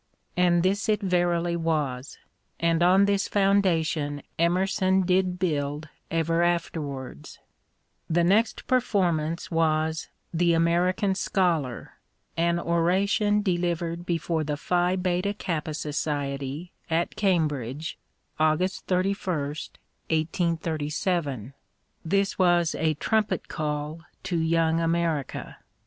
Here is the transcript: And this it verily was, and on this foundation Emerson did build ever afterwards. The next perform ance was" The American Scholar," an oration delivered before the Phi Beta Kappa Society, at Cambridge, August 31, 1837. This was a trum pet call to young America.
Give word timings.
And 0.35 0.63
this 0.63 0.89
it 0.89 0.99
verily 1.03 1.55
was, 1.55 2.17
and 2.59 2.81
on 2.81 3.05
this 3.05 3.27
foundation 3.27 4.23
Emerson 4.39 5.01
did 5.03 5.37
build 5.37 5.89
ever 6.09 6.41
afterwards. 6.41 7.37
The 8.09 8.23
next 8.23 8.65
perform 8.65 9.19
ance 9.19 9.51
was" 9.51 10.07
The 10.41 10.53
American 10.55 11.13
Scholar," 11.13 11.99
an 12.35 12.57
oration 12.59 13.43
delivered 13.43 14.03
before 14.07 14.43
the 14.43 14.57
Phi 14.57 14.95
Beta 14.95 15.35
Kappa 15.35 15.75
Society, 15.75 16.71
at 16.89 17.15
Cambridge, 17.15 17.99
August 18.39 18.87
31, 18.87 19.27
1837. 20.09 21.53
This 22.03 22.39
was 22.39 22.73
a 22.73 22.95
trum 22.95 23.25
pet 23.25 23.47
call 23.47 24.01
to 24.23 24.39
young 24.39 24.79
America. 24.79 25.57